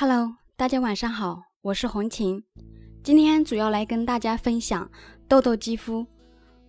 [0.00, 2.42] Hello，大家晚上好，我是红琴，
[3.02, 4.90] 今天主要来跟大家分享
[5.28, 6.06] 痘痘肌肤。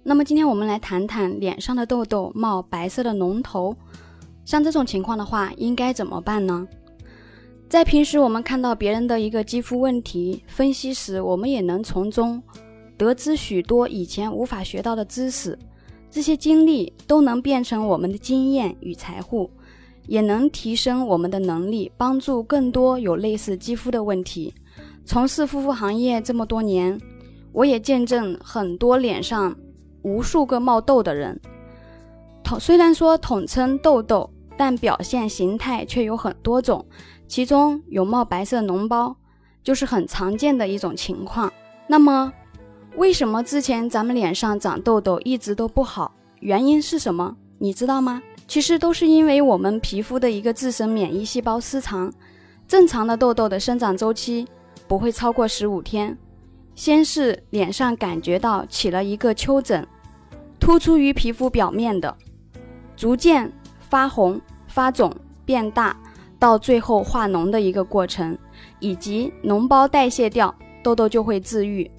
[0.04, 3.74] 那么今天我们来谈谈脸上的痘痘冒白色的脓头，
[4.44, 6.68] 像这种情况的话，应该怎么办呢？
[7.70, 12.44] 在平时我们看到别人的一个肌肤问题分析时，我们也能从中
[12.98, 15.58] 得知许多以前无法学到的知识，
[16.10, 19.50] 这些经历都能变成我们的经验与财富。
[20.12, 24.54] 也能提升我们的能力，帮助更多有类似肌肤的问题。
[25.06, 27.00] 从事护肤行业这么多年，
[27.54, 29.56] 我也见证很多脸上
[30.02, 31.40] 无数个冒痘的人。
[32.44, 36.86] 统虽然说统称痘痘，但表现形态却有很多种，
[37.26, 39.16] 其中有冒白色脓包，
[39.64, 41.50] 就是很常见的一种情况。
[41.88, 42.34] 那么，
[42.98, 46.14] 为什么之前咱们脸上长痘痘一直都不好？
[46.42, 47.38] 原因是什么？
[47.60, 48.22] 你知道吗？
[48.52, 52.12] 其实都是因为我们皮肤的一个自身免疫细胞失常。
[52.68, 54.46] 正常的痘痘的生长周期
[54.90, 56.18] 不会超过十五天。
[56.76, 59.88] 先是脸上感觉到起了一个丘疹，
[60.60, 62.14] 突出于皮肤表面的，
[62.98, 63.50] 逐渐
[63.80, 65.16] 发红、发肿、
[65.46, 65.96] 变大，
[66.38, 68.38] 到最后化脓的一个过程，
[68.82, 71.90] 以及脓包代谢掉，痘痘就会治愈。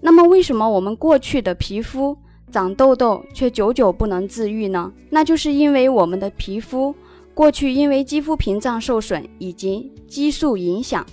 [0.00, 2.18] 那么，为什么我们过去的皮肤？
[2.54, 4.92] 长痘痘却久久不能治愈呢？
[5.10, 6.94] 那就是因为我们的皮肤
[7.34, 11.04] 过去因为肌肤屏障受损以及激素影响，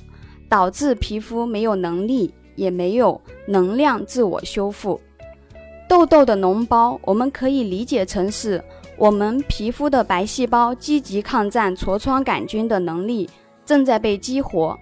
[0.48, 5.02] 导致皮肤没有能力也没有能量自我修复。
[5.90, 8.64] 痘痘的脓包，我们可以理解成是
[8.96, 13.28] 我们皮肤的白细胞积极抗战痤疮杆菌的能力
[13.66, 14.78] 正在被激活。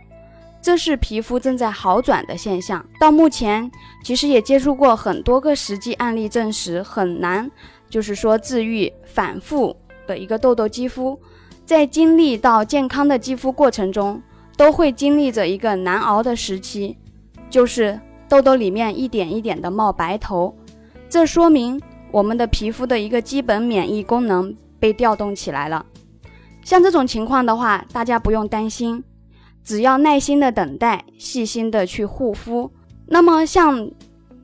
[0.62, 2.86] 这是皮肤正在好转的现象。
[3.00, 3.70] 到目前，
[4.04, 7.50] 其实也接触过很多个实际案例，证实很难，
[7.90, 11.20] 就是说治愈反复的一个痘痘肌肤。
[11.66, 14.22] 在经历到健康的肌肤过程中，
[14.58, 16.98] 都会经历着一个难熬的时期，
[17.50, 20.54] 就是痘痘里面一点一点的冒白头。
[21.08, 21.80] 这说明
[22.12, 25.86] 我们的皮肤的一个基本免疫功能被调动起来了。
[26.64, 29.04] 像这种情况的话，大家不用担心。
[29.64, 32.72] 只要耐心的等待，细心的去护肤，
[33.08, 33.90] 那么像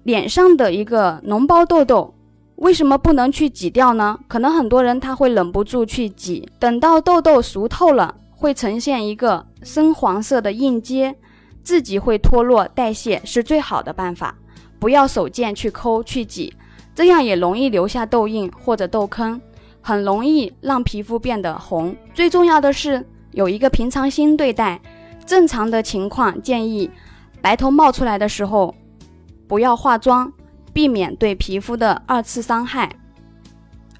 [0.03, 2.13] 脸上的一个脓包痘痘，
[2.57, 4.19] 为什么不能去挤掉呢？
[4.27, 11.15] 可能很多人他会忍不住去挤，等到痘痘熟透了，会呈现一个深黄色的硬结，
[11.63, 14.35] 自己会脱落代谢，是最好的办法。
[14.79, 16.53] 不要手贱去抠去挤，
[16.93, 19.41] 这样也容易留下痘印或者痘坑，
[19.81, 21.95] 很容易让皮肤变得红。
[22.13, 24.79] 最重要的是有一个平常心对待。
[25.25, 26.89] 正常的情况建议，
[27.41, 28.75] 白头冒出来的时候，
[29.47, 30.31] 不要化妆，
[30.71, 32.89] 避免对皮肤的二次伤害。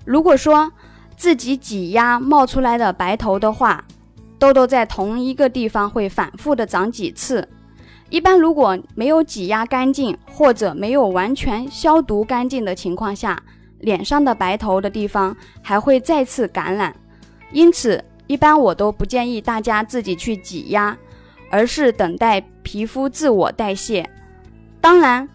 [0.03, 0.71] 如果说
[1.17, 3.83] 自己挤压冒出来的白头的话，
[4.37, 7.47] 痘痘在同一个地方会反复的长几次。
[8.09, 13.41] 一般如果没有挤压干净或者没有完全消毒干净的情况下，
[13.79, 16.95] 脸上的白头的地方还会再次感染。
[17.51, 20.95] 因此，一般我都不建议大家自己去挤压。
[21.49, 24.09] 而是等待皮肤自我代谢，
[24.81, 25.27] 当然，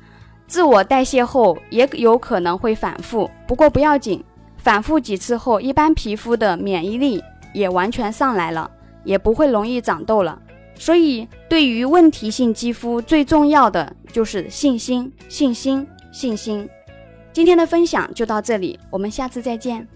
[0.47, 4.23] 自我代谢后也有可能会反复，不过不要紧，
[4.57, 7.23] 反复几次后，一般皮肤的免疫力
[7.55, 8.71] 也完全上来了，
[9.05, 10.41] 也不会容易长痘了。
[10.75, 16.69] 所以，对于问题性肌肤，最重要的就是信心，信心，信心。
[17.33, 19.87] 今天的分享就到这里，我们下次再见。